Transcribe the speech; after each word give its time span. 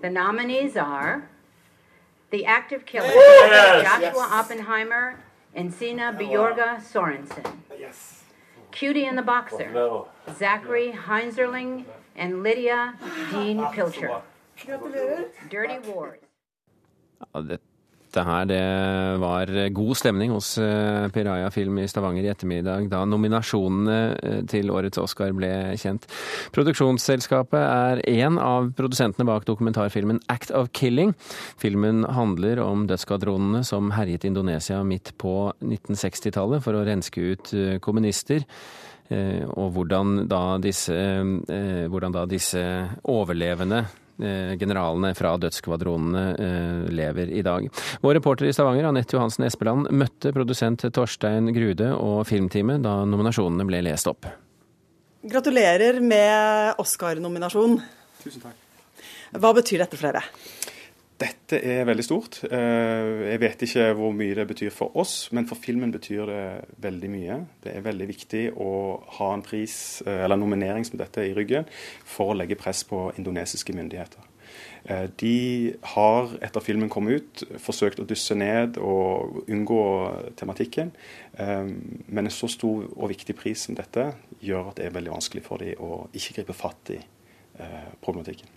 The 0.00 0.10
nominees 0.10 0.76
are 0.76 1.28
The 2.30 2.44
Active 2.44 2.86
Killer, 2.86 3.06
yes, 3.06 3.84
Joshua 3.84 4.26
yes. 4.30 4.32
Oppenheimer 4.32 5.18
and 5.54 5.72
Sina 5.72 6.16
Bjorga 6.18 6.80
Sorensen. 6.80 7.44
Yes. 7.78 8.24
Cutie 8.70 9.06
and 9.06 9.18
the 9.18 9.22
Boxer, 9.22 9.70
oh, 9.74 10.08
no. 10.26 10.34
Zachary 10.34 10.92
Heinzerling 10.92 11.84
and 12.14 12.42
Lydia 12.42 12.94
Dean 13.32 13.66
Pilcher. 13.72 14.22
Dirty 15.48 15.78
Wars. 15.88 16.20
Ja, 17.20 17.26
oh, 17.32 17.42
det 17.42 17.60
Dette 18.18 18.32
her 18.34 18.46
det 18.50 19.20
var 19.22 19.50
god 19.70 19.96
stemning 19.98 20.32
hos 20.34 20.56
eh, 20.58 21.06
Piraya 21.14 21.52
Film 21.54 21.76
i 21.78 21.84
Stavanger 21.86 22.26
i 22.26 22.30
ettermiddag 22.32 22.88
da 22.90 23.04
nominasjonene 23.06 23.98
eh, 24.18 24.40
til 24.50 24.72
årets 24.74 24.98
Oscar 24.98 25.30
ble 25.36 25.76
kjent. 25.78 26.08
Produksjonsselskapet 26.56 27.62
er 27.62 28.02
én 28.10 28.40
av 28.42 28.72
produsentene 28.74 29.28
bak 29.28 29.46
dokumentarfilmen 29.46 30.18
Act 30.34 30.50
of 30.50 30.72
Killing. 30.74 31.14
Filmen 31.62 32.02
handler 32.10 32.58
om 32.64 32.88
dødsskvadronene 32.90 33.62
som 33.62 33.92
herjet 33.94 34.26
Indonesia 34.26 34.82
midt 34.82 35.14
på 35.22 35.52
1960-tallet 35.62 36.64
for 36.66 36.74
å 36.74 36.82
renske 36.90 37.22
ut 37.22 37.54
eh, 37.54 37.78
kommunister. 37.84 38.42
Og 39.08 39.70
hvordan 39.72 40.26
da 40.28 40.42
disse, 40.60 40.92
hvordan 41.88 42.12
da 42.12 42.26
disse 42.28 42.60
overlevende 43.08 43.86
Eh, 44.18 44.56
generalene 44.58 45.12
fra 45.14 45.36
dødsskvadronene 45.38 46.22
eh, 46.42 46.86
lever 46.90 47.30
i 47.30 47.42
dag. 47.46 47.68
Vår 48.02 48.16
reporter 48.18 48.48
i 48.48 48.52
Stavanger, 48.52 48.88
Anette 48.88 49.14
Johansen 49.14 49.46
Espeland, 49.46 49.86
møtte 49.94 50.32
produsent 50.34 50.82
Torstein 50.90 51.52
Grude 51.54 51.92
og 51.94 52.24
filmteamet 52.26 52.82
da 52.82 52.96
nominasjonene 53.06 53.66
ble 53.68 53.84
lest 53.86 54.10
opp. 54.10 54.26
Gratulerer 55.22 56.00
med 56.02 56.82
Oscar-nominasjon. 56.82 57.78
Tusen 58.24 58.42
takk. 58.42 58.58
Hva 59.38 59.54
betyr 59.54 59.84
dette 59.84 60.00
for 60.00 60.10
dere? 60.10 60.24
Dette 61.18 61.58
er 61.66 61.86
veldig 61.88 62.04
stort. 62.06 62.36
Eh, 62.46 63.24
jeg 63.32 63.40
vet 63.42 63.62
ikke 63.66 63.86
hvor 63.98 64.12
mye 64.14 64.36
det 64.38 64.44
betyr 64.52 64.70
for 64.70 64.94
oss, 65.02 65.32
men 65.34 65.48
for 65.50 65.58
filmen 65.58 65.90
betyr 65.90 66.28
det 66.30 66.42
veldig 66.84 67.08
mye. 67.10 67.38
Det 67.64 67.72
er 67.74 67.86
veldig 67.86 68.06
viktig 68.06 68.42
å 68.62 68.70
ha 69.16 69.32
en 69.34 69.42
pris, 69.42 69.98
eller 70.06 70.28
eller 70.28 70.38
nominering 70.38 70.86
som 70.86 71.00
dette 71.00 71.24
i 71.26 71.32
ryggen, 71.34 71.66
for 72.06 72.30
å 72.30 72.36
legge 72.38 72.58
press 72.60 72.84
på 72.86 73.08
indonesiske 73.18 73.74
myndigheter. 73.74 74.28
Eh, 74.84 75.08
de 75.18 75.74
har, 75.96 76.36
etter 76.38 76.62
filmen 76.62 76.92
kom 76.92 77.10
ut, 77.10 77.42
forsøkt 77.66 77.98
å 77.98 78.06
dysse 78.06 78.38
ned 78.38 78.78
og 78.78 79.42
unngå 79.48 79.82
tematikken. 80.38 80.92
Men 81.38 82.24
en 82.26 82.34
så 82.34 82.48
stor 82.50 82.86
og 82.94 83.10
viktig 83.10 83.34
pris 83.38 83.66
som 83.66 83.74
dette 83.78 84.12
gjør 84.42 84.70
at 84.70 84.78
det 84.78 84.86
er 84.86 84.94
veldig 84.94 85.16
vanskelig 85.16 85.42
for 85.46 85.62
dem 85.62 85.82
å 85.82 86.06
ikke 86.14 86.40
gripe 86.40 86.56
fatt 86.56 86.94
i 86.94 87.00
problematikken. 88.02 88.50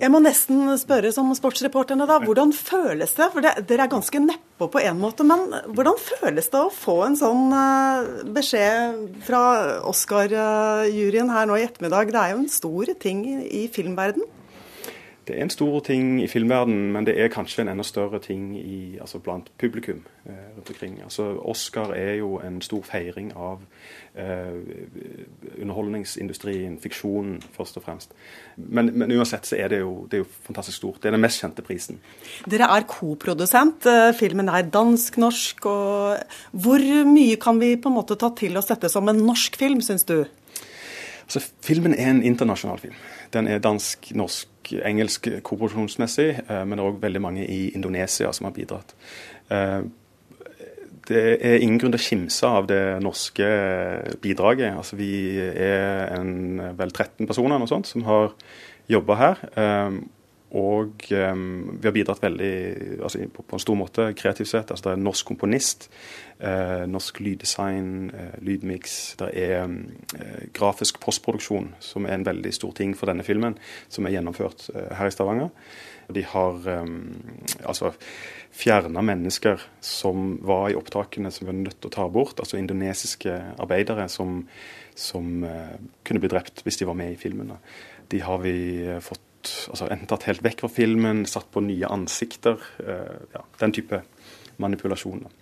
Jeg 0.00 0.08
må 0.08 0.20
nesten 0.24 0.70
spørre 0.80 1.10
som 1.12 1.28
sportsreporterne, 1.36 2.06
da. 2.08 2.16
Hvordan 2.24 2.54
føles 2.56 3.12
det? 3.18 3.26
For 3.34 3.44
Dere 3.44 3.84
er 3.84 3.90
ganske 3.92 4.20
nedpå 4.22 4.70
på 4.72 4.80
en 4.80 5.00
måte, 5.00 5.26
men 5.28 5.50
hvordan 5.76 5.98
føles 6.00 6.48
det 6.52 6.60
å 6.60 6.72
få 6.72 7.02
en 7.04 7.18
sånn 7.20 7.52
uh, 7.52 8.22
beskjed 8.32 9.18
fra 9.26 9.42
Oscar-juryen 9.90 11.32
her 11.34 11.50
nå 11.50 11.60
i 11.60 11.66
ettermiddag? 11.66 12.14
Det 12.14 12.22
er 12.22 12.32
jo 12.32 12.40
en 12.40 12.50
stor 12.52 12.94
ting 13.02 13.26
i, 13.28 13.36
i 13.64 13.66
filmverden? 13.72 14.24
Det 15.26 15.38
er 15.38 15.42
en 15.42 15.50
stor 15.50 15.80
ting 15.80 16.18
i 16.22 16.26
filmverdenen, 16.28 16.92
men 16.92 17.06
det 17.06 17.14
er 17.20 17.30
kanskje 17.32 17.62
en 17.62 17.70
enda 17.72 17.84
større 17.86 18.18
ting 18.20 18.58
i, 18.60 18.98
altså 19.00 19.18
blant 19.18 19.50
publikum 19.58 20.02
eh, 20.26 20.50
rundt 20.56 20.68
omkring. 20.68 20.98
Altså, 21.02 21.30
Oscar 21.40 21.94
er 21.96 22.18
jo 22.18 22.36
en 22.44 22.60
stor 22.62 22.82
feiring 22.84 23.30
av 23.32 23.62
eh, 24.14 24.58
underholdningsindustrien, 25.62 26.76
fiksjonen 26.82 27.40
først 27.56 27.80
og 27.80 27.86
fremst. 27.86 28.12
Men, 28.56 28.92
men, 28.92 29.12
uansett 29.16 29.48
så 29.48 29.56
er 29.56 29.72
det, 29.72 29.80
jo, 29.80 30.04
det 30.10 30.18
er 30.18 30.24
jo 30.26 30.30
fantastisk 30.44 30.82
stort. 30.82 31.00
Det 31.02 31.08
er 31.08 31.16
den 31.16 31.24
mest 31.24 31.40
kjente 31.40 31.64
prisen. 31.64 32.00
Dere 32.50 32.68
er 32.76 32.88
koprodusent. 32.90 33.88
Eh, 33.88 34.12
filmen 34.18 34.52
er 34.52 34.68
dansk-norsk. 34.76 35.66
og 35.66 36.18
Hvor 36.52 36.88
mye 37.08 37.40
kan 37.40 37.60
vi 37.60 37.76
på 37.76 37.88
en 37.88 37.96
måte 37.96 38.20
ta 38.20 38.34
til 38.36 38.60
oss 38.60 38.68
dette 38.68 38.92
som 38.92 39.08
en 39.08 39.24
norsk 39.24 39.56
film, 39.56 39.80
syns 39.80 40.04
du? 40.04 40.18
Altså, 41.24 41.40
Filmen 41.64 41.94
er 41.96 42.10
en 42.10 42.22
internasjonal 42.22 42.78
film. 42.78 42.94
Den 43.32 43.48
er 43.48 43.58
dansk, 43.58 44.12
engelsk 44.72 45.28
koproduksjonsmessig, 45.46 46.30
eh, 46.48 46.64
men 46.64 46.78
det 46.78 46.84
er 46.84 46.90
òg 46.92 47.02
veldig 47.02 47.22
mange 47.22 47.44
i 47.44 47.68
Indonesia 47.74 48.32
som 48.32 48.48
har 48.48 48.56
bidratt. 48.56 48.94
Eh, 49.50 49.82
det 51.08 51.24
er 51.44 51.60
ingen 51.60 51.76
grunn 51.78 51.92
til 51.92 52.00
å 52.00 52.06
kimse 52.06 52.48
av 52.48 52.68
det 52.70 52.80
norske 53.04 53.46
bidraget. 54.24 54.72
Altså, 54.72 54.96
vi 54.96 55.36
er 55.36 56.14
en, 56.16 56.62
vel 56.78 56.94
13 56.94 57.28
personer 57.28 57.60
noe 57.60 57.68
sånt, 57.68 57.90
som 57.90 58.06
har 58.08 58.32
jobba 58.88 59.18
her. 59.20 59.42
Og 60.54 61.06
um, 61.10 61.46
vi 61.80 61.88
har 61.88 61.94
bidratt 61.96 62.22
veldig 62.22 62.52
altså, 63.02 63.24
på, 63.26 63.42
på, 63.42 63.56
en 63.56 63.62
stor 63.62 63.78
måte 63.78 64.06
kreativt 64.14 64.52
sett. 64.52 64.70
Altså, 64.70 64.86
det 64.86 64.92
er 64.92 65.02
norsk 65.02 65.26
komponist, 65.32 65.88
eh, 66.38 66.84
norsk 66.90 67.18
lyddesign, 67.24 67.88
eh, 68.14 68.36
lydmiks. 68.46 68.94
Det 69.18 69.32
er 69.34 69.64
eh, 69.64 70.44
grafisk 70.54 71.00
postproduksjon, 71.02 71.72
som 71.82 72.06
er 72.06 72.18
en 72.18 72.28
veldig 72.28 72.54
stor 72.54 72.76
ting 72.78 72.94
for 72.94 73.10
denne 73.10 73.26
filmen, 73.26 73.58
som 73.88 74.06
er 74.06 74.14
gjennomført 74.14 74.68
eh, 74.74 74.94
her 74.94 75.10
i 75.10 75.16
Stavanger. 75.16 75.50
De 76.14 76.20
har 76.28 76.66
altså 77.64 77.94
fjerna 78.54 79.02
mennesker 79.02 79.62
som 79.82 80.36
var 80.46 80.68
i 80.70 80.76
opptakene 80.78 81.32
som 81.34 81.48
var 81.48 81.56
nødt 81.58 81.80
til 81.80 81.90
å 81.90 81.96
ta 81.96 82.06
bort. 82.12 82.38
Altså 82.38 82.58
indonesiske 82.60 83.34
arbeidere 83.58 84.06
som, 84.12 84.42
som 84.94 85.42
eh, 85.48 85.76
kunne 86.06 86.22
bli 86.22 86.30
drept 86.30 86.62
hvis 86.64 86.78
de 86.80 86.88
var 86.88 86.98
med 86.98 87.14
i 87.14 87.20
filmen. 87.20 87.50
De 88.12 88.22
har 88.22 88.42
vi 88.44 88.54
eh, 88.86 89.00
altså 89.70 89.88
enten 89.90 90.10
tatt 90.10 90.26
helt 90.28 90.44
vekk 90.44 90.64
fra 90.64 90.72
filmen, 90.72 91.24
satt 91.28 91.50
på 91.52 91.62
nye 91.64 91.88
ansikter. 91.90 92.60
Eh, 92.82 93.16
ja, 93.34 93.46
den 93.60 93.74
type 93.74 94.02
manipulasjoner. 94.62 95.32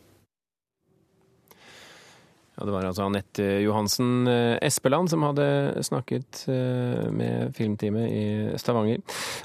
Ja, 2.53 2.67
Det 2.67 2.73
var 2.75 2.85
altså 2.85 3.07
Anette 3.07 3.45
Johansen 3.65 4.27
eh, 4.29 4.59
Espeland 4.63 5.09
som 5.11 5.25
hadde 5.25 5.47
snakket 5.83 6.45
eh, 6.53 7.09
med 7.11 7.55
filmteamet 7.57 8.13
i 8.13 8.25
Stavanger. 8.61 9.01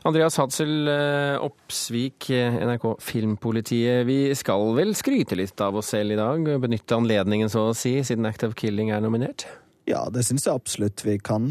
Andreas 0.07 0.37
Hadsel 0.37 0.91
Oppsvik, 1.41 2.29
NRK 2.67 2.89
Filmpolitiet. 3.01 4.03
Vi 4.09 4.19
skal 4.35 4.75
vel 4.77 4.95
skryte 4.97 5.39
litt 5.39 5.59
av 5.63 5.79
oss 5.79 5.93
selv 5.95 6.17
i 6.17 6.19
dag? 6.19 6.51
Benytte 6.63 6.99
anledningen, 6.99 7.49
så 7.51 7.69
å 7.69 7.77
si, 7.77 7.95
siden 8.03 8.27
Act 8.27 8.43
of 8.47 8.57
Killing 8.59 8.91
er 8.91 9.03
nominert? 9.03 9.47
Ja, 9.87 10.09
det 10.11 10.25
syns 10.27 10.49
jeg 10.49 10.59
absolutt 10.59 11.05
vi 11.07 11.15
kan. 11.23 11.47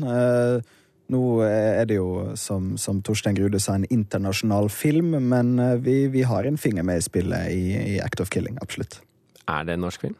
Nå 1.12 1.22
er 1.47 1.87
det 1.87 2.00
jo, 2.00 2.34
som, 2.34 2.72
som 2.81 2.99
Torstein 3.06 3.37
Grude 3.37 3.61
sa, 3.62 3.77
en 3.78 3.87
internasjonal 3.94 4.67
film, 4.75 5.15
men 5.31 5.55
eh, 5.62 5.77
vi, 5.83 5.97
vi 6.11 6.25
har 6.27 6.49
en 6.49 6.59
finger 6.59 6.87
med 6.87 6.99
i 6.99 7.06
spillet 7.06 7.53
i, 7.55 7.62
i, 7.94 7.94
Act 8.03 8.25
of 8.25 8.33
Killing, 8.34 8.59
absolutt. 8.62 8.99
Er 9.47 9.69
det 9.69 9.77
en 9.77 9.84
norsk 9.87 10.03
film? 10.03 10.16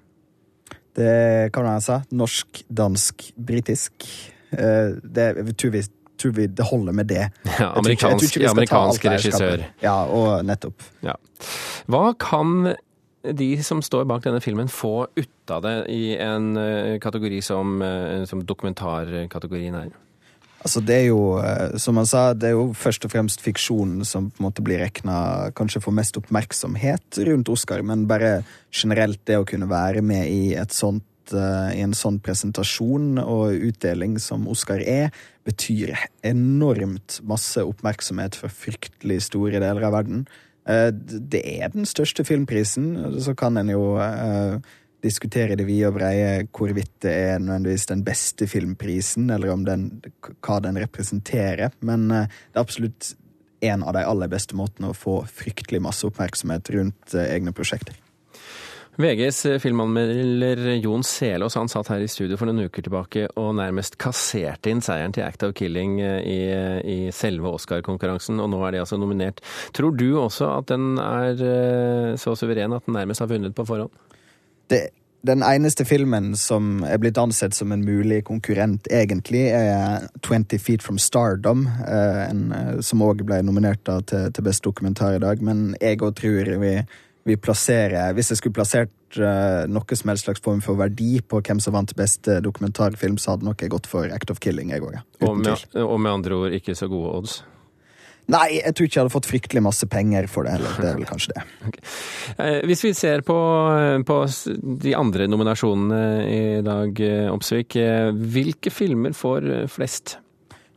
Det 0.97 1.51
kan 1.53 1.67
jeg 1.67 1.85
si. 1.89 1.99
Norsk, 2.17 2.63
dansk, 2.73 3.27
britisk. 3.37 4.07
Det, 4.51 5.27
jeg 5.27 5.57
tror 5.59 5.75
vi, 5.75 5.83
tror 6.17 6.33
vi 6.39 6.47
det 6.47 6.69
holder 6.71 6.95
med 6.97 7.11
det. 7.11 7.27
Ja, 7.59 7.73
amerikansk, 7.77 8.39
amerikansk 8.49 9.11
regissør. 9.11 9.67
Ja, 9.83 9.99
og 10.07 10.47
nettopp. 10.47 10.87
Ja. 11.05 11.19
Hva 11.91 12.15
kan 12.23 12.71
de 13.27 13.51
som 13.67 13.83
står 13.83 14.07
bak 14.07 14.23
denne 14.25 14.39
filmen, 14.41 14.71
få 14.71 15.11
ut 15.19 15.53
av 15.53 15.67
det 15.67 15.77
i 15.91 16.15
en 16.23 16.55
eh, 16.63 16.97
kategori 17.03 17.43
som, 17.43 17.81
som 18.31 18.47
dokumentarkategorien 18.47 19.83
er? 19.83 19.95
Altså, 20.67 20.81
det 20.83 20.97
er 20.99 21.05
jo, 21.13 21.37
eh, 21.39 21.77
som 21.79 21.99
han 22.01 22.09
sa, 22.11 22.33
det 22.35 22.49
er 22.49 22.57
jo 22.57 22.73
først 22.75 23.05
og 23.07 23.13
fremst 23.13 23.43
fiksjonen 23.45 24.03
som 24.09 24.33
på 24.33 24.41
en 24.41 24.49
måte 24.49 24.65
blir 24.67 24.81
regna 24.83 25.53
kanskje 25.55 25.79
for 25.85 25.95
mest 25.95 26.19
oppmerksomhet 26.19 27.21
rundt 27.29 27.53
Oscar, 27.53 27.85
men 27.87 28.09
bare 28.11 28.41
generelt 28.75 29.21
det 29.31 29.37
å 29.39 29.47
kunne 29.47 29.69
være 29.71 30.03
med 30.03 30.27
i 30.27 30.57
sånt 30.75 31.31
eh, 31.31 31.77
i 31.79 31.85
en 31.85 31.95
sånn 31.95 32.19
presentasjon 32.19 33.21
og 33.23 33.55
utdeling 33.69 34.19
som 34.19 34.49
Oscar 34.51 34.83
er, 34.83 35.15
betyr 35.47 35.95
enormt 36.27 37.21
masse 37.23 37.63
oppmerksomhet 37.63 38.35
for 38.35 38.51
fryktelig 38.51 39.21
store 39.29 39.63
deler 39.63 39.87
av 39.87 39.95
verden. 40.01 40.27
Eh, 40.67 40.91
det 40.91 41.45
er 41.47 41.71
den 41.77 41.87
største 41.87 42.27
filmprisen. 42.27 42.91
Så 43.23 43.39
kan 43.39 43.63
en 43.63 43.71
jo 43.71 43.87
diskutere 45.05 45.57
det 45.59 45.67
vide 45.69 45.91
og 45.91 45.99
breie 45.99 46.47
hvorvidt 46.55 46.95
det 47.05 47.13
er 47.13 47.43
nødvendigvis 47.43 47.89
den 47.91 48.03
beste 48.07 48.49
filmprisen, 48.51 49.29
eller 49.33 49.55
den, 49.67 49.91
hva 50.41 50.59
den 50.65 50.81
representerer, 50.81 51.77
men 51.87 52.11
eh, 52.11 52.33
det 52.51 52.59
er 52.59 52.65
absolutt 52.67 53.13
en 53.67 53.83
av 53.83 53.97
de 53.97 54.07
aller 54.07 54.31
beste 54.31 54.57
måtene 54.57 54.93
å 54.93 54.97
få 54.97 55.21
fryktelig 55.33 55.81
masse 55.85 56.07
oppmerksomhet 56.09 56.73
rundt 56.77 57.17
eh, 57.17 57.31
egne 57.37 57.55
prosjekter. 57.57 57.97
VGs 58.97 59.43
eh, 59.51 59.59
filmanmelder 59.61 60.63
Jon 60.81 61.05
Selås 61.05 61.59
han 61.61 61.69
satt 61.69 61.91
her 61.93 62.01
i 62.01 62.09
studio 62.09 62.39
for 62.41 62.49
noen 62.49 62.71
uker 62.71 62.87
tilbake 62.87 63.27
og 63.37 63.53
nærmest 63.59 63.99
kasserte 64.01 64.73
inn 64.73 64.81
seieren 64.85 65.13
til 65.13 65.27
Act 65.27 65.45
of 65.45 65.53
Killing 65.59 65.99
i, 66.01 66.41
i 66.81 66.99
selve 67.13 67.53
Oscar-konkurransen, 67.59 68.41
og 68.41 68.49
nå 68.55 68.63
er 68.65 68.77
de 68.77 68.83
altså 68.87 68.97
nominert. 69.01 69.45
Tror 69.77 69.93
du 69.93 70.09
også 70.23 70.49
at 70.57 70.73
den 70.73 70.97
er 70.97 72.17
så 72.21 72.33
suveren 72.41 72.79
at 72.79 72.89
den 72.89 72.97
nærmest 72.97 73.25
har 73.25 73.31
vunnet 73.31 73.57
på 73.57 73.69
forhånd? 73.69 73.93
Det, 74.73 74.89
Den 75.27 75.43
eneste 75.43 75.85
filmen 75.85 76.37
som 76.39 76.85
er 76.87 77.01
blitt 77.03 77.19
ansett 77.19 77.55
som 77.55 77.73
en 77.75 77.83
mulig 77.83 78.21
konkurrent, 78.29 78.87
egentlig, 78.93 79.49
er 79.51 80.07
20 80.23 80.61
Feet 80.63 80.85
From 80.85 81.01
Stardom, 81.03 81.65
en, 81.87 82.45
som 82.81 83.03
òg 83.03 83.25
ble 83.27 83.41
nominert 83.43 83.83
til, 83.83 84.29
til 84.31 84.47
best 84.47 84.63
dokumentar 84.63 85.17
i 85.17 85.23
dag. 85.25 85.43
Men 85.43 85.73
jeg 85.81 85.99
òg 85.99 86.15
tror 86.21 86.53
vi, 86.63 86.77
vi 87.27 87.37
plasserer 87.37 88.15
Hvis 88.15 88.31
jeg 88.31 88.39
skulle 88.39 88.55
plassert 88.55 88.93
noe 89.17 89.99
som 89.99 90.13
helst 90.13 90.29
slags 90.29 90.43
form 90.45 90.63
for 90.63 90.79
verdi 90.79 91.19
på 91.23 91.41
hvem 91.41 91.61
som 91.63 91.75
vant 91.75 91.97
beste 91.99 92.39
dokumentarfilm, 92.45 93.19
så 93.19 93.35
hadde 93.35 93.49
nok 93.49 93.63
jeg 93.63 93.73
gått 93.73 93.91
for 93.91 94.07
Act 94.13 94.31
of 94.31 94.41
Killing, 94.43 94.71
jeg 94.71 94.85
òg. 94.85 95.01
Og, 95.27 95.43
og 95.83 96.01
med 96.01 96.13
andre 96.13 96.39
ord 96.39 96.55
ikke 96.55 96.77
så 96.79 96.91
gode 96.93 97.19
odds? 97.19 97.41
Nei, 98.33 98.59
jeg 98.59 98.75
tror 98.75 98.89
ikke 98.89 98.97
jeg 98.97 99.05
hadde 99.05 99.15
fått 99.15 99.29
fryktelig 99.31 99.63
masse 99.63 99.87
penger 99.91 100.27
for 100.31 100.47
det 100.47 100.57
heller. 100.57 100.75
Det 100.83 100.89
er 100.91 100.99
vel 100.99 101.09
kanskje 101.09 101.37
det. 101.37 101.47
Okay. 101.67 101.83
Eh, 102.43 102.61
hvis 102.69 102.83
vi 102.85 102.93
ser 102.95 103.23
på, 103.27 103.37
på, 104.07 104.19
de 104.87 104.95
andre 104.99 105.27
nominasjonene 105.31 106.03
i 106.31 106.43
dag, 106.67 107.01
eh, 107.03 107.27
Opsvik, 107.33 107.79
eh, 107.81 108.11
hvilke 108.15 108.71
filmer 108.75 109.15
får 109.17 109.49
flest? 109.73 110.17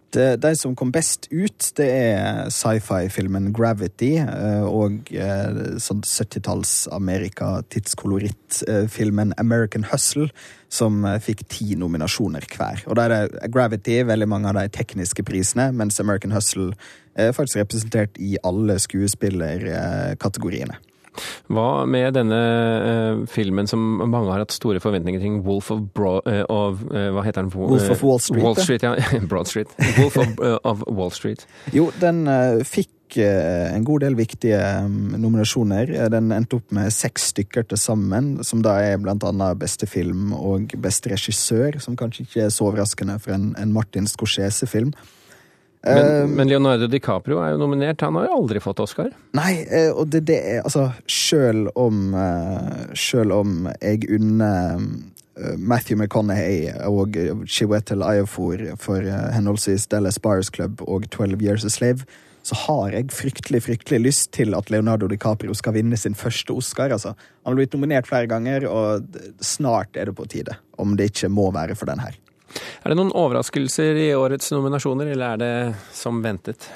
Det, 0.10 0.42
de 0.42 0.56
som 0.58 0.74
kom 0.74 0.90
best 0.92 1.28
ut, 1.30 1.74
det 1.78 1.86
er 1.86 2.50
sci-fi-filmen 2.50 3.54
Gravity 3.54 4.18
og 4.66 5.06
sånn 5.86 6.02
70-talls 6.02 6.90
Amerika-tidskoloritt-filmen 6.98 9.38
American 9.38 9.86
Hustle, 9.92 10.34
som 10.70 11.06
fikk 11.22 11.44
ti 11.54 11.76
nominasjoner 11.78 12.42
hver. 12.50 12.82
Og 12.90 12.96
da 12.98 13.06
er 13.10 13.30
Gravity, 13.54 14.02
veldig 14.10 14.28
mange 14.34 14.50
av 14.50 14.56
de 14.58 14.66
tekniske 14.74 15.22
prisene, 15.30 15.70
mens 15.78 16.02
American 16.02 16.34
Hustle 16.34 16.74
er 17.14 17.30
faktisk 17.38 17.62
representert 17.62 18.18
i 18.18 18.34
alle 18.42 18.82
skuespillerkategoriene. 18.82 20.74
Hva 21.50 21.86
med 21.90 22.14
denne 22.18 22.40
uh, 22.40 23.24
filmen 23.30 23.68
som 23.70 23.82
mange 24.04 24.30
har 24.32 24.44
hatt 24.44 24.54
store 24.56 24.82
forventninger 24.84 25.24
til, 25.24 25.40
Wolf 25.46 25.72
of, 25.74 25.82
Bro 25.96 26.20
uh, 26.28 26.44
of 26.50 26.84
uh, 26.92 27.10
Hva 27.16 27.26
heter 27.26 27.46
den? 27.46 27.52
Wolf 27.56 27.90
of 27.90 28.04
Wall 28.06 28.22
Street. 28.22 28.44
Wall 28.44 28.60
Street 28.60 28.86
ja. 28.86 28.96
Broad 29.32 29.50
Street. 29.50 29.74
Wolf 29.98 30.18
of, 30.22 30.40
of, 30.64 30.86
Wall 30.88 31.12
Street. 31.16 31.46
Jo, 31.76 31.90
den 32.02 32.24
fikk 32.68 32.90
en 33.18 33.82
god 33.88 34.04
del 34.04 34.14
viktige 34.14 34.60
um, 34.86 35.16
nominasjoner. 35.18 35.90
Den 36.14 36.30
endte 36.36 36.60
opp 36.60 36.76
med 36.78 36.94
seks 36.94 37.32
stykker 37.32 37.66
til 37.72 37.80
sammen, 37.82 38.36
som 38.46 38.62
da 38.62 38.76
er 38.86 39.00
blant 39.02 39.26
annet 39.26 39.58
beste 39.58 39.90
film 39.90 40.30
og 40.38 40.76
beste 40.78 41.10
regissør, 41.16 41.80
som 41.82 41.98
kanskje 41.98 42.28
ikke 42.28 42.44
er 42.46 42.54
så 42.54 42.68
overraskende 42.68 43.18
for 43.24 43.34
en, 43.34 43.56
en 43.58 43.74
Martin 43.74 44.06
Scorsese-film. 44.10 44.94
Men, 45.82 46.24
uh, 46.24 46.28
men, 46.28 46.50
Leonardo 46.50 46.90
DiCaprio 46.92 47.40
er 47.40 47.54
jo 47.54 47.62
nominert. 47.62 48.02
Han 48.04 48.18
har 48.20 48.28
jo 48.28 48.40
aldri 48.42 48.60
fått 48.64 48.82
Oscar. 48.84 49.14
Nei, 49.38 49.62
uh, 49.70 49.94
og 49.94 50.10
det, 50.12 50.26
det 50.28 50.40
er 50.40 50.66
altså 50.66 50.90
Sjøl 51.08 51.70
om 51.80 52.10
uh, 52.18 52.92
Sjøl 52.98 53.32
om 53.36 53.70
jeg 53.80 54.10
unner 54.20 54.84
Matthew 55.56 55.96
McConaughey 55.96 56.68
og 56.84 57.16
Chiwetel 57.48 58.02
Ejiofor 58.04 58.60
for 58.82 59.06
henholdsvis 59.32 59.86
Dallas 59.88 60.20
Bars 60.20 60.50
Club 60.52 60.84
og 60.84 61.06
12 61.16 61.40
Years 61.40 61.64
a 61.64 61.72
Slave, 61.72 62.04
så 62.44 62.58
har 62.66 62.96
jeg 62.98 63.14
fryktelig 63.16 63.62
fryktelig 63.64 64.02
lyst 64.04 64.34
til 64.36 64.52
at 64.58 64.68
Leonardo 64.68 65.08
DiCaprio 65.08 65.56
skal 65.56 65.78
vinne 65.78 65.96
sin 65.96 66.18
første 66.18 66.52
Oscar. 66.52 66.92
altså. 66.92 67.16
Han 67.46 67.54
har 67.54 67.62
blitt 67.62 67.78
nominert 67.78 68.10
flere 68.10 68.28
ganger, 68.28 68.68
og 68.68 69.08
snart 69.40 69.96
er 69.96 70.12
det 70.12 70.18
på 70.20 70.28
tide. 70.28 70.60
Om 70.76 70.98
det 71.00 71.14
ikke 71.14 71.32
må 71.32 71.48
være 71.56 71.80
for 71.80 71.88
den 71.88 72.04
her. 72.04 72.20
Er 72.80 72.94
det 72.94 73.00
noen 73.00 73.16
overraskelser 73.18 73.98
i 74.00 74.12
årets 74.16 74.54
nominasjoner, 74.56 75.12
eller 75.12 75.34
er 75.34 75.42
det 75.42 75.56
som 75.96 76.22
ventet? 76.24 76.70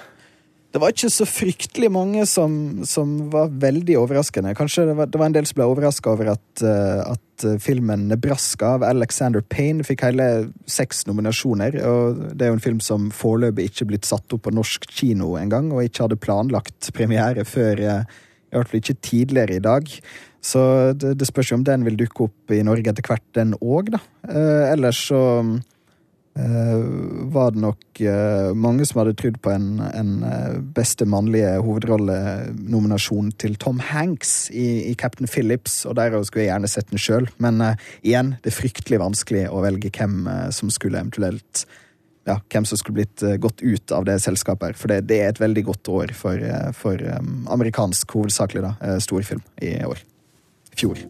Det 0.74 0.82
var 0.82 0.90
ikke 0.90 1.12
så 1.14 1.26
fryktelig 1.30 1.88
mange 1.94 2.24
som, 2.26 2.82
som 2.90 3.12
var 3.32 3.52
veldig 3.62 3.94
overraskende. 4.02 4.56
Kanskje 4.58 4.88
det 4.90 4.96
var, 4.98 5.12
det 5.12 5.20
var 5.22 5.30
en 5.30 5.36
del 5.36 5.46
som 5.46 5.60
ble 5.60 5.68
overraska 5.70 6.16
over 6.16 6.32
at, 6.34 6.48
uh, 6.66 7.14
at, 7.14 7.46
filmen 7.62 8.08
'Nebraska' 8.08 8.72
av 8.78 8.86
Alexander 8.88 9.44
Payne 9.46 9.84
fikk 9.86 10.06
hele 10.06 10.28
seks 10.70 11.04
nominasjoner. 11.10 11.78
og 11.86 12.24
Det 12.34 12.46
er 12.46 12.52
jo 12.54 12.58
en 12.58 12.68
film 12.68 12.82
som 12.82 13.10
foreløpig 13.14 13.70
ikke 13.70 13.90
blitt 13.92 14.10
satt 14.10 14.34
opp 14.34 14.48
på 14.48 14.54
norsk 14.54 14.88
kino 14.90 15.36
engang, 15.38 15.72
og 15.74 15.84
ikke 15.86 16.08
hadde 16.08 16.22
planlagt 16.24 16.90
premiere 16.98 17.46
før 17.46 17.84
uh, 17.84 18.22
i 18.54 18.58
hvert 18.58 18.70
fall 18.70 18.82
ikke 18.82 19.02
tidligere 19.02 19.58
i 19.58 19.64
dag. 19.64 19.90
Så 20.44 20.62
det, 21.00 21.16
det 21.20 21.28
spørs 21.30 21.52
jo 21.52 21.58
om 21.60 21.68
den 21.68 21.86
vil 21.88 21.98
dukke 22.00 22.28
opp 22.28 22.54
i 22.54 22.64
Norge 22.66 22.92
etter 22.92 23.06
hvert, 23.08 23.26
den 23.36 23.56
òg, 23.62 23.94
da. 23.96 24.02
Eh, 24.28 24.74
ellers 24.74 25.00
så 25.08 25.22
eh, 25.40 25.54
var 26.36 27.52
det 27.54 27.62
nok 27.62 28.00
eh, 28.02 28.54
mange 28.58 28.88
som 28.90 29.00
hadde 29.02 29.14
trodd 29.20 29.38
på 29.44 29.52
en, 29.54 29.68
en 29.86 30.14
eh, 30.26 30.56
beste 30.74 31.06
mannlige 31.06 31.52
hovedrollenominasjon 31.62 33.30
til 33.42 33.54
Tom 33.62 33.82
Hanks 33.92 34.50
i, 34.50 34.90
i, 34.90 34.96
Captain 34.98 35.30
Phillips, 35.30 35.84
og 35.86 36.00
der 36.00 36.16
skulle 36.26 36.48
jeg 36.48 36.52
gjerne 36.52 36.72
sett 36.72 36.90
den 36.90 37.02
sjøl. 37.02 37.30
Men 37.44 37.62
uh, 37.62 37.78
igjen, 38.02 38.34
det 38.42 38.50
er 38.50 38.58
fryktelig 38.58 39.02
vanskelig 39.04 39.46
å 39.54 39.62
velge 39.66 39.94
hvem 39.94 40.26
eh, 40.30 40.50
som 40.56 40.74
skulle 40.74 41.02
eventuelt 41.04 41.66
ja, 42.26 42.38
hvem 42.40 42.66
som 42.66 42.80
skulle 42.80 43.02
blitt 43.02 43.20
gått 43.44 43.60
ut 43.60 43.92
av 43.92 44.06
det 44.08 44.16
selskapet. 44.24 44.72
her, 44.72 44.80
For 44.80 44.90
det, 44.90 45.02
det 45.10 45.18
er 45.20 45.34
et 45.34 45.42
veldig 45.44 45.66
godt 45.68 45.90
år 45.92 46.14
for, 46.16 46.40
for 46.78 47.04
um, 47.20 47.44
amerikansk 47.52 48.16
hovedsakelig 48.16 48.64
da, 48.64 48.96
storfilm 49.04 49.44
i 49.60 49.76
år 49.84 50.00
fjor. 50.80 51.04